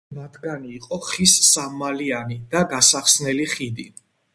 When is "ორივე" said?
0.09-0.19